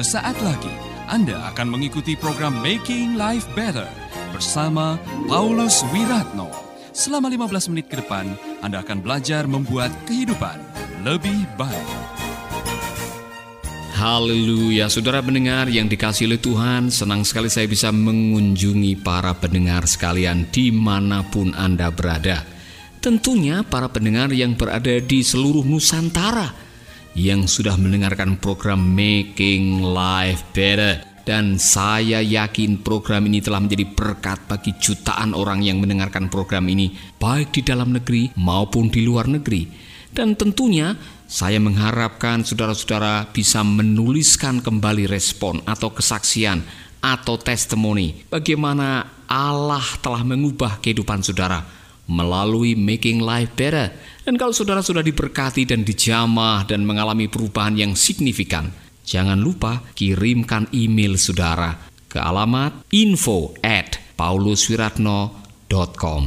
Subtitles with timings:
[0.00, 0.72] Sesaat lagi
[1.12, 3.84] Anda akan mengikuti program Making Life Better
[4.32, 4.96] bersama
[5.28, 6.48] Paulus Wiratno.
[6.96, 8.32] Selama 15 menit ke depan,
[8.64, 10.56] Anda akan belajar membuat kehidupan
[11.04, 11.88] lebih baik.
[13.92, 20.48] Haleluya, saudara pendengar yang dikasih oleh Tuhan, senang sekali saya bisa mengunjungi para pendengar sekalian
[20.48, 22.40] di mana pun Anda berada.
[23.04, 26.69] Tentunya para pendengar yang berada di seluruh Nusantara
[27.18, 34.50] yang sudah mendengarkan program Making Life Better dan saya yakin program ini telah menjadi berkat
[34.50, 39.68] bagi jutaan orang yang mendengarkan program ini, baik di dalam negeri maupun di luar negeri.
[40.10, 40.98] Dan tentunya
[41.30, 46.66] saya mengharapkan saudara-saudara bisa menuliskan kembali respon atau kesaksian
[46.98, 51.62] atau testimoni bagaimana Allah telah mengubah kehidupan saudara
[52.10, 53.94] melalui Making Life Better.
[54.30, 58.70] Dan kalau saudara sudah diberkati dan dijamah dan mengalami perubahan yang signifikan,
[59.10, 61.74] Jangan lupa kirimkan email saudara
[62.06, 66.22] ke alamat info at pauluswiratno.com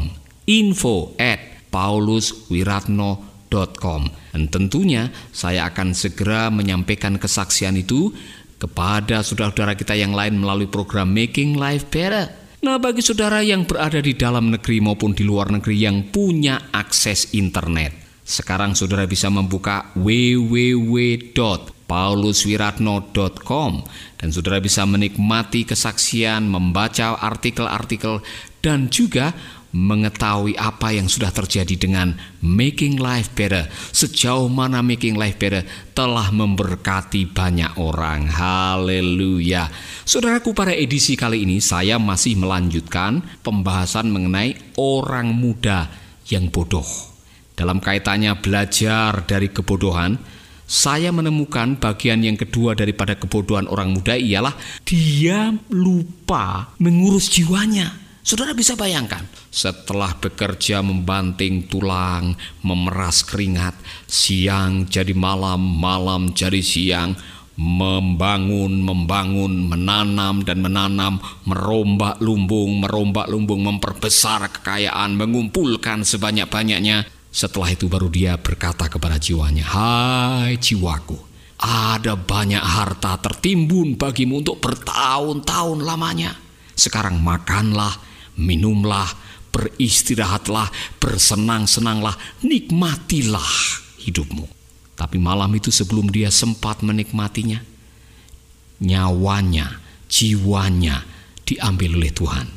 [0.52, 1.40] info at
[1.72, 4.02] pauluswiratno.com
[4.36, 8.12] Dan tentunya saya akan segera menyampaikan kesaksian itu
[8.60, 12.43] kepada saudara-saudara kita yang lain melalui program Making Life Better.
[12.64, 17.36] Nah, bagi saudara yang berada di dalam negeri maupun di luar negeri yang punya akses
[17.36, 20.96] internet, sekarang saudara bisa membuka www
[21.84, 23.72] pauluswiratno.com
[24.16, 28.24] dan saudara bisa menikmati kesaksian, membaca artikel-artikel
[28.64, 29.36] dan juga
[29.74, 32.14] mengetahui apa yang sudah terjadi dengan
[32.46, 33.66] Making Life Better.
[33.90, 35.66] Sejauh mana Making Life Better
[35.98, 38.30] telah memberkati banyak orang.
[38.30, 39.68] Haleluya.
[40.06, 45.90] Saudaraku pada edisi kali ini saya masih melanjutkan pembahasan mengenai orang muda
[46.30, 46.86] yang bodoh.
[47.58, 50.18] Dalam kaitannya belajar dari kebodohan,
[50.70, 54.54] saya menemukan bagian yang kedua daripada kebodohan orang muda ialah
[54.86, 58.03] dia lupa mengurus jiwanya.
[58.24, 63.76] Saudara bisa bayangkan, setelah bekerja membanting tulang, memeras keringat,
[64.08, 67.20] siang jadi malam, malam jadi siang,
[67.60, 77.92] membangun, membangun, menanam dan menanam, merombak lumbung, merombak lumbung, memperbesar kekayaan, mengumpulkan sebanyak-banyaknya, setelah itu
[77.92, 81.20] baru dia berkata kepada jiwanya, "Hai jiwaku,
[81.60, 86.40] ada banyak harta tertimbun bagimu untuk bertahun-tahun lamanya.
[86.72, 89.10] Sekarang makanlah, minumlah,
[89.54, 93.52] beristirahatlah, bersenang-senanglah, nikmatilah
[94.02, 94.46] hidupmu."
[94.94, 97.60] Tapi malam itu sebelum dia sempat menikmatinya,
[98.82, 101.02] nyawanya, jiwanya
[101.44, 102.48] diambil oleh Tuhan.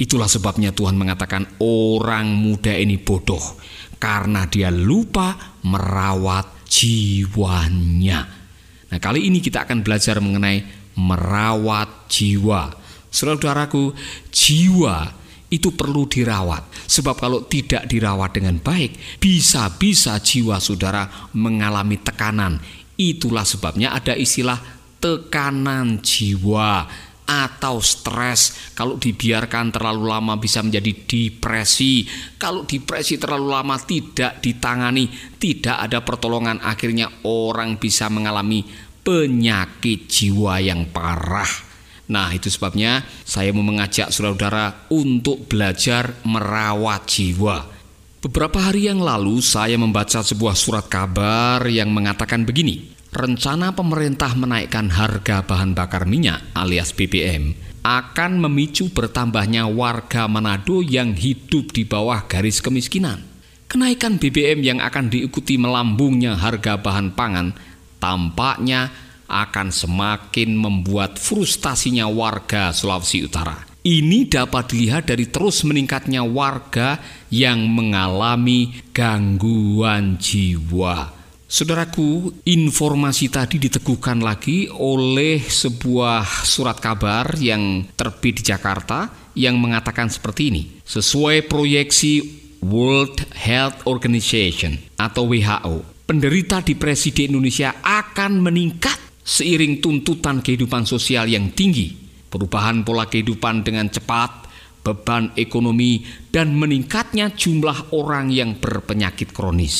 [0.00, 3.60] Itulah sebabnya Tuhan mengatakan orang muda ini bodoh
[4.00, 8.24] karena dia lupa merawat jiwanya.
[8.88, 10.64] Nah, kali ini kita akan belajar mengenai
[10.96, 12.79] merawat jiwa.
[13.10, 13.92] Saudaraku,
[14.30, 16.70] jiwa itu perlu dirawat.
[16.86, 22.62] Sebab kalau tidak dirawat dengan baik, bisa-bisa jiwa saudara mengalami tekanan.
[22.94, 24.62] Itulah sebabnya ada istilah
[25.02, 26.86] tekanan jiwa
[27.30, 28.74] atau stres.
[28.74, 32.06] Kalau dibiarkan terlalu lama bisa menjadi depresi.
[32.38, 38.66] Kalau depresi terlalu lama tidak ditangani, tidak ada pertolongan, akhirnya orang bisa mengalami
[39.02, 41.69] penyakit jiwa yang parah.
[42.10, 47.70] Nah, itu sebabnya saya mau mengajak saudara-saudara untuk belajar merawat jiwa.
[48.20, 54.92] Beberapa hari yang lalu saya membaca sebuah surat kabar yang mengatakan begini rencana pemerintah menaikkan
[54.92, 62.28] harga bahan bakar minyak alias BBM akan memicu bertambahnya warga Manado yang hidup di bawah
[62.28, 63.24] garis kemiskinan.
[63.70, 67.56] Kenaikan BBM yang akan diikuti melambungnya harga bahan pangan
[67.96, 68.92] tampaknya
[69.30, 73.70] akan semakin membuat frustasinya warga Sulawesi Utara.
[73.80, 77.00] Ini dapat dilihat dari terus meningkatnya warga
[77.32, 81.16] yang mengalami gangguan jiwa.
[81.50, 90.12] Saudaraku, informasi tadi diteguhkan lagi oleh sebuah surat kabar yang terbit di Jakarta yang mengatakan
[90.12, 90.62] seperti ini.
[90.84, 92.22] Sesuai proyeksi
[92.60, 101.28] World Health Organization atau WHO, penderita depresi di Indonesia akan meningkat seiring tuntutan kehidupan sosial
[101.28, 101.92] yang tinggi,
[102.28, 104.48] perubahan pola kehidupan dengan cepat,
[104.80, 109.76] beban ekonomi, dan meningkatnya jumlah orang yang berpenyakit kronis.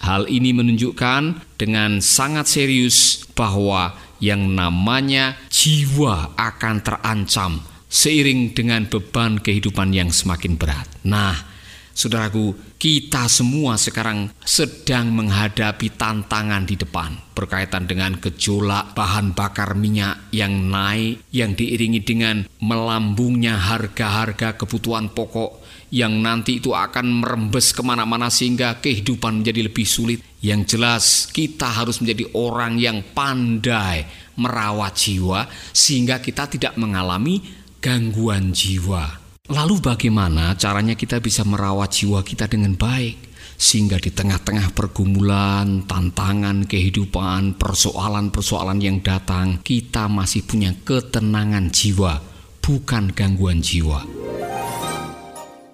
[0.00, 9.42] Hal ini menunjukkan dengan sangat serius bahwa yang namanya jiwa akan terancam seiring dengan beban
[9.42, 10.86] kehidupan yang semakin berat.
[11.04, 11.49] Nah,
[11.90, 20.30] Saudaraku, kita semua sekarang sedang menghadapi tantangan di depan berkaitan dengan gejolak bahan bakar minyak
[20.32, 25.60] yang naik yang diiringi dengan melambungnya harga-harga kebutuhan pokok
[25.90, 30.22] yang nanti itu akan merembes ke mana-mana sehingga kehidupan menjadi lebih sulit.
[30.40, 34.08] Yang jelas kita harus menjadi orang yang pandai
[34.40, 35.44] merawat jiwa
[35.74, 37.44] sehingga kita tidak mengalami
[37.82, 39.19] gangguan jiwa.
[39.50, 43.34] Lalu bagaimana caranya kita bisa merawat jiwa kita dengan baik?
[43.58, 52.22] Sehingga di tengah-tengah pergumulan, tantangan kehidupan, persoalan-persoalan yang datang, kita masih punya ketenangan jiwa,
[52.62, 54.06] bukan gangguan jiwa.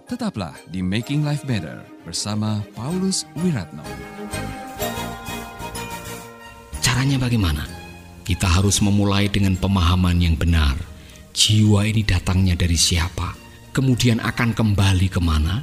[0.09, 3.85] Tetaplah di Making Life Better bersama Paulus Wiratno.
[6.81, 7.69] Caranya bagaimana?
[8.25, 10.81] Kita harus memulai dengan pemahaman yang benar.
[11.37, 13.46] Jiwa ini datangnya dari siapa?
[13.77, 15.61] Kemudian akan kembali ke mana?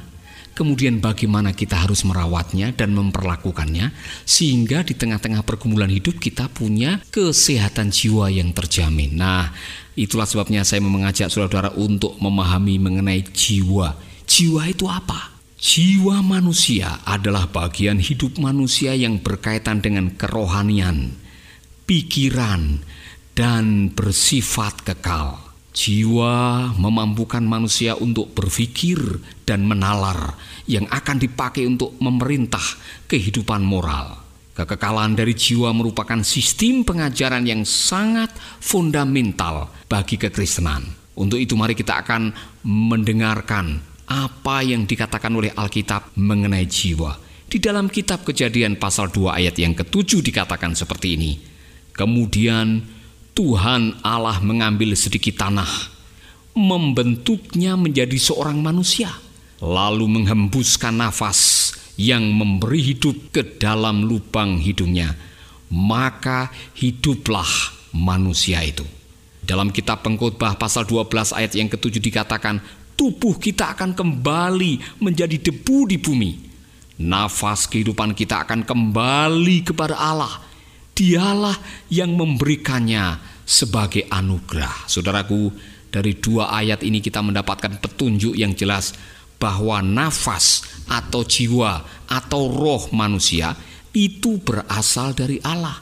[0.54, 3.90] Kemudian bagaimana kita harus merawatnya dan memperlakukannya
[4.22, 9.18] sehingga di tengah-tengah pergumulan hidup kita punya kesehatan jiwa yang terjamin.
[9.18, 9.50] Nah,
[9.98, 13.98] itulah sebabnya saya mengajak saudara-saudara untuk memahami mengenai jiwa.
[14.30, 15.34] Jiwa itu apa?
[15.58, 21.18] Jiwa manusia adalah bagian hidup manusia yang berkaitan dengan kerohanian,
[21.82, 22.78] pikiran,
[23.34, 25.53] dan bersifat kekal.
[25.74, 28.96] Jiwa memampukan manusia untuk berpikir
[29.42, 30.38] dan menalar
[30.70, 32.62] yang akan dipakai untuk memerintah
[33.10, 34.22] kehidupan moral.
[34.54, 38.30] Kekekalan dari jiwa merupakan sistem pengajaran yang sangat
[38.62, 40.86] fundamental bagi kekristenan.
[41.18, 42.30] Untuk itu mari kita akan
[42.62, 47.18] mendengarkan apa yang dikatakan oleh Alkitab mengenai jiwa.
[47.50, 51.32] Di dalam kitab Kejadian pasal 2 ayat yang ketujuh dikatakan seperti ini.
[51.90, 52.82] Kemudian
[53.34, 55.66] Tuhan Allah mengambil sedikit tanah,
[56.54, 59.10] membentuknya menjadi seorang manusia,
[59.58, 65.18] lalu menghembuskan nafas yang memberi hidup ke dalam lubang hidungnya.
[65.66, 68.86] Maka hiduplah manusia itu.
[69.42, 72.62] Dalam kitab pengkhotbah pasal 12 ayat yang ketujuh dikatakan,
[72.94, 76.32] tubuh kita akan kembali menjadi debu di bumi.
[77.02, 80.53] Nafas kehidupan kita akan kembali kepada Allah
[80.94, 81.58] Dialah
[81.90, 84.86] yang memberikannya sebagai anugerah.
[84.86, 85.50] Saudaraku,
[85.90, 88.94] dari dua ayat ini kita mendapatkan petunjuk yang jelas
[89.38, 93.58] bahwa nafas atau jiwa atau roh manusia
[93.94, 95.78] itu berasal dari Allah,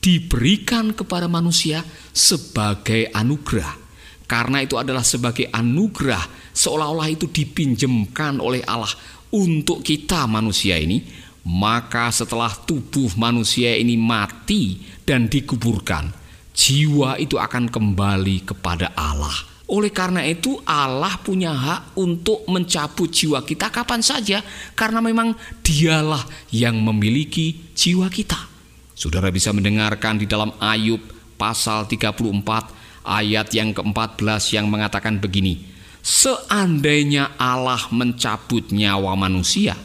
[0.00, 3.76] diberikan kepada manusia sebagai anugerah.
[4.24, 8.92] Karena itu adalah sebagai anugerah, seolah-olah itu dipinjamkan oleh Allah
[9.34, 11.02] untuk kita manusia ini
[11.46, 16.12] maka setelah tubuh manusia ini mati dan dikuburkan,
[16.52, 19.48] jiwa itu akan kembali kepada Allah.
[19.70, 24.42] Oleh karena itu, Allah punya hak untuk mencabut jiwa kita kapan saja,
[24.74, 28.50] karena memang Dialah yang memiliki jiwa kita.
[28.98, 30.98] Saudara bisa mendengarkan di dalam Ayub
[31.38, 35.62] pasal 34 ayat yang ke-14 yang mengatakan begini:
[36.02, 39.78] "Seandainya Allah mencabut nyawa manusia,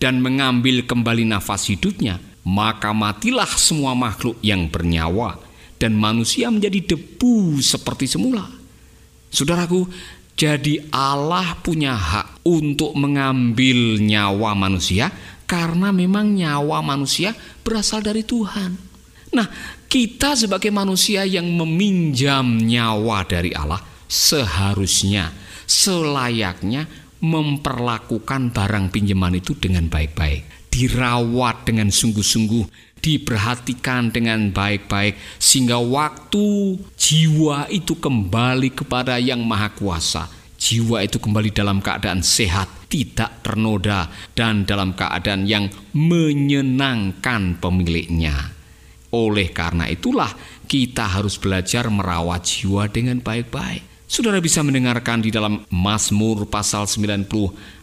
[0.00, 5.36] dan mengambil kembali nafas hidupnya, maka matilah semua makhluk yang bernyawa
[5.76, 8.48] dan manusia menjadi debu seperti semula.
[9.30, 9.86] Saudaraku,
[10.34, 15.12] jadi Allah punya hak untuk mengambil nyawa manusia
[15.44, 18.72] karena memang nyawa manusia berasal dari Tuhan.
[19.30, 19.46] Nah,
[19.86, 23.78] kita sebagai manusia yang meminjam nyawa dari Allah
[24.10, 25.30] seharusnya
[25.70, 26.90] selayaknya
[27.20, 37.68] memperlakukan barang pinjaman itu dengan baik-baik, dirawat dengan sungguh-sungguh, diperhatikan dengan baik-baik, sehingga waktu jiwa
[37.68, 40.24] itu kembali kepada Yang Maha Kuasa.
[40.60, 48.52] Jiwa itu kembali dalam keadaan sehat, tidak ternoda, dan dalam keadaan yang menyenangkan pemiliknya.
[49.10, 50.30] Oleh karena itulah,
[50.68, 53.89] kita harus belajar merawat jiwa dengan baik-baik.
[54.10, 57.30] Saudara bisa mendengarkan di dalam Mazmur pasal 90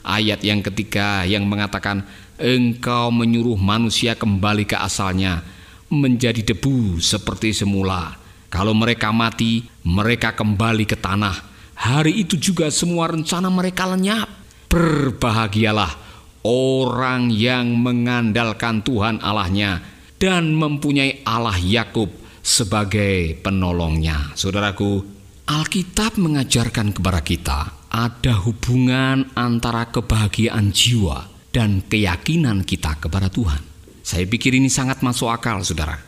[0.03, 2.03] ayat yang ketiga yang mengatakan
[2.35, 5.39] Engkau menyuruh manusia kembali ke asalnya
[5.87, 8.19] menjadi debu seperti semula.
[8.51, 11.47] Kalau mereka mati, mereka kembali ke tanah.
[11.79, 14.27] Hari itu juga semua rencana mereka lenyap.
[14.67, 15.95] Berbahagialah
[16.43, 19.79] orang yang mengandalkan Tuhan Allahnya
[20.19, 22.11] dan mempunyai Allah Yakub
[22.43, 24.35] sebagai penolongnya.
[24.35, 25.16] Saudaraku,
[25.47, 31.23] Alkitab mengajarkan kepada kita ada hubungan antara kebahagiaan jiwa
[31.55, 33.63] dan keyakinan kita kepada Tuhan.
[34.03, 36.03] Saya pikir ini sangat masuk akal, saudara.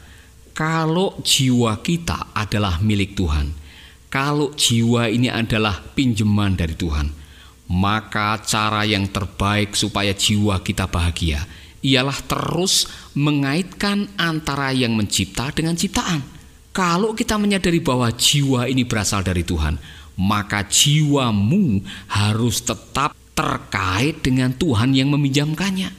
[0.52, 3.56] Kalau jiwa kita adalah milik Tuhan,
[4.12, 7.08] kalau jiwa ini adalah pinjaman dari Tuhan,
[7.72, 11.48] maka cara yang terbaik supaya jiwa kita bahagia
[11.80, 16.39] ialah terus mengaitkan antara yang mencipta dengan ciptaan.
[16.80, 19.76] Kalau kita menyadari bahwa jiwa ini berasal dari Tuhan,
[20.16, 25.92] maka jiwamu harus tetap terkait dengan Tuhan yang meminjamkannya.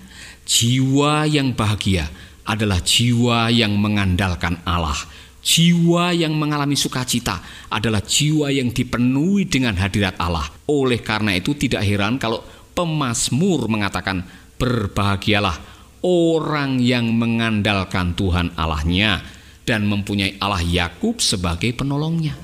[0.48, 2.08] Jiwa yang bahagia
[2.48, 4.96] adalah jiwa yang mengandalkan Allah.
[5.44, 10.48] Jiwa yang mengalami sukacita adalah jiwa yang dipenuhi dengan hadirat Allah.
[10.64, 12.40] Oleh karena itu tidak heran kalau
[12.72, 14.24] pemazmur mengatakan
[14.56, 15.60] berbahagialah
[16.00, 19.39] orang yang mengandalkan Tuhan Allahnya
[19.70, 22.34] dan mempunyai Allah Yakub sebagai penolongnya.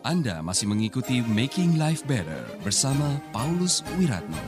[0.00, 4.40] Anda masih mengikuti Making Life Better bersama Paulus Wiratno.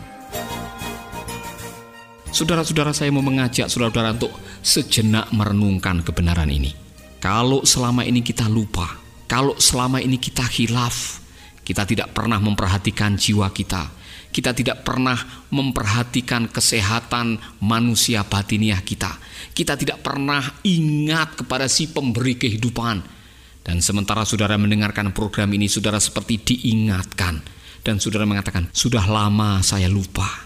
[2.33, 4.33] Saudara-saudara saya mau mengajak saudara-saudara untuk
[4.65, 6.73] sejenak merenungkan kebenaran ini.
[7.21, 8.97] Kalau selama ini kita lupa,
[9.29, 11.21] kalau selama ini kita hilaf,
[11.61, 13.88] kita tidak pernah memperhatikan jiwa kita,
[14.37, 15.16] kita tidak pernah
[15.49, 19.16] memperhatikan kesehatan manusia batiniah kita,
[19.57, 23.16] kita tidak pernah ingat kepada si pemberi kehidupan.
[23.64, 27.40] Dan sementara saudara mendengarkan program ini, saudara seperti diingatkan,
[27.81, 30.45] dan saudara mengatakan, "Sudah lama saya lupa."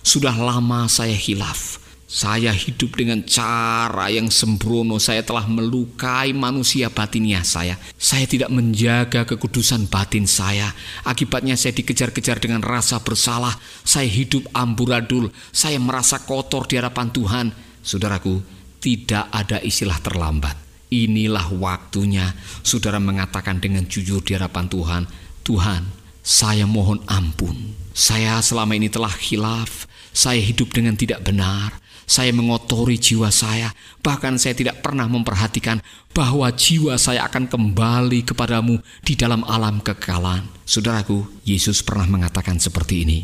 [0.00, 1.79] Sudah lama saya hilaf.
[2.10, 4.98] Saya hidup dengan cara yang sembrono.
[4.98, 7.78] Saya telah melukai manusia batinnya saya.
[7.94, 10.74] Saya tidak menjaga kekudusan batin saya.
[11.06, 13.54] Akibatnya saya dikejar-kejar dengan rasa bersalah.
[13.86, 15.30] Saya hidup amburadul.
[15.54, 17.46] Saya merasa kotor di hadapan Tuhan.
[17.86, 18.42] Saudaraku,
[18.82, 20.58] tidak ada istilah terlambat.
[20.90, 22.34] Inilah waktunya
[22.66, 25.02] saudara mengatakan dengan jujur di hadapan Tuhan,
[25.46, 25.86] Tuhan,
[26.26, 27.78] saya mohon ampun.
[27.94, 31.78] Saya selama ini telah hilaf, saya hidup dengan tidak benar.
[32.08, 33.72] Saya mengotori jiwa saya.
[34.00, 35.80] Bahkan saya tidak pernah memperhatikan
[36.10, 40.46] bahwa jiwa saya akan kembali kepadamu di dalam alam kekekalan.
[40.62, 43.20] Saudaraku, Yesus pernah mengatakan seperti ini.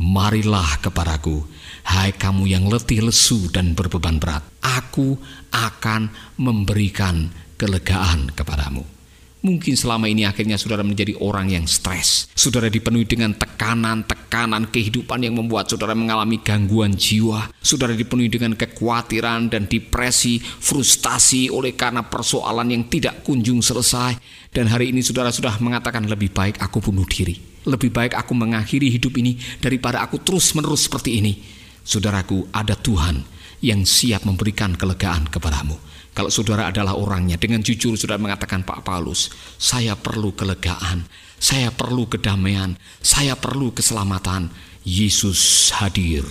[0.00, 1.44] Marilah kepadaku,
[1.84, 4.40] hai kamu yang letih lesu dan berbeban berat.
[4.64, 5.20] Aku
[5.52, 6.08] akan
[6.40, 7.28] memberikan
[7.60, 8.99] kelegaan kepadamu.
[9.40, 12.28] Mungkin selama ini akhirnya saudara menjadi orang yang stres.
[12.36, 17.48] Saudara dipenuhi dengan tekanan-tekanan kehidupan yang membuat saudara mengalami gangguan jiwa.
[17.64, 24.20] Saudara dipenuhi dengan kekhawatiran dan depresi, frustasi oleh karena persoalan yang tidak kunjung selesai.
[24.52, 27.40] Dan hari ini saudara sudah mengatakan lebih baik aku bunuh diri.
[27.64, 31.32] Lebih baik aku mengakhiri hidup ini daripada aku terus-menerus seperti ini.
[31.80, 33.24] Saudaraku, ada Tuhan
[33.64, 35.76] yang siap memberikan kelegaan kepadamu.
[36.20, 41.08] Kalau saudara adalah orangnya, dengan jujur saudara mengatakan Pak Paulus, saya perlu kelegaan,
[41.40, 44.52] saya perlu kedamaian, saya perlu keselamatan.
[44.84, 46.28] Yesus hadir,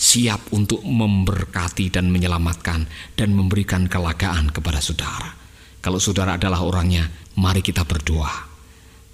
[0.00, 2.88] siap untuk memberkati dan menyelamatkan
[3.20, 5.36] dan memberikan kelegaan kepada saudara.
[5.84, 7.04] Kalau saudara adalah orangnya,
[7.36, 8.32] mari kita berdoa.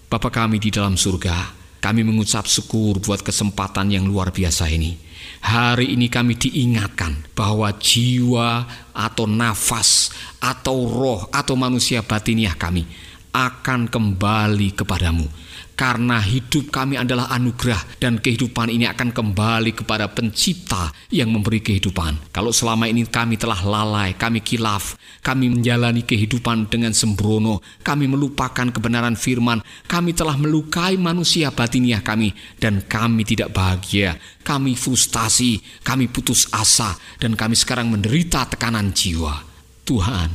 [0.07, 4.97] Bapa kami di dalam surga, kami mengucap syukur buat kesempatan yang luar biasa ini.
[5.45, 8.65] Hari ini kami diingatkan bahwa jiwa
[8.97, 10.09] atau nafas
[10.41, 12.89] atau roh atau manusia batiniah kami
[13.37, 15.29] akan kembali kepadamu
[15.75, 22.31] karena hidup kami adalah anugerah dan kehidupan ini akan kembali kepada pencipta yang memberi kehidupan.
[22.31, 28.71] Kalau selama ini kami telah lalai, kami kilaf, kami menjalani kehidupan dengan sembrono, kami melupakan
[28.71, 32.31] kebenaran firman, kami telah melukai manusia batiniah kami
[32.63, 34.15] dan kami tidak bahagia,
[34.47, 39.43] kami frustasi, kami putus asa dan kami sekarang menderita tekanan jiwa.
[39.85, 40.31] Tuhan,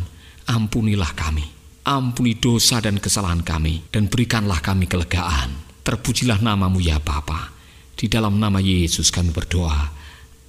[0.45, 1.58] ampunilah kami
[1.89, 5.49] ampuni dosa dan kesalahan kami, dan berikanlah kami kelegaan.
[5.81, 7.49] Terpujilah namamu ya Bapa.
[7.97, 9.97] Di dalam nama Yesus kami berdoa.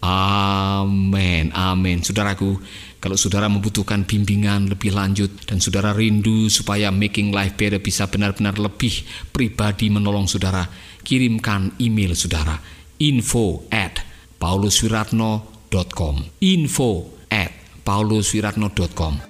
[0.05, 2.05] Amin, amin.
[2.05, 2.61] Saudaraku,
[3.01, 8.61] kalau saudara membutuhkan bimbingan lebih lanjut dan saudara rindu supaya Making Life Better bisa benar-benar
[8.61, 10.69] lebih pribadi menolong saudara,
[11.01, 12.61] kirimkan email saudara
[13.01, 14.05] info at
[14.37, 16.91] pauluswiratno.com info
[17.33, 19.30] at pauluswiratno.com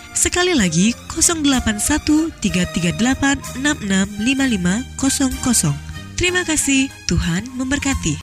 [0.11, 5.71] Sekali lagi 081 338 665500.
[6.19, 8.19] Terima kasih, Tuhan memberkati.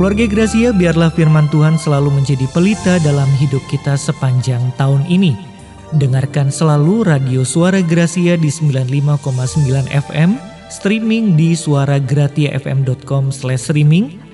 [0.00, 5.36] Keluarga Gracia, biarlah firman Tuhan selalu menjadi pelita dalam hidup kita sepanjang tahun ini.
[5.92, 9.20] Dengarkan selalu radio Suara Gracia di 95,9
[9.92, 10.40] FM,
[10.72, 14.29] streaming di suaragratiafm.com streaming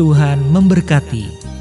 [0.00, 1.51] Tuhan memberkati.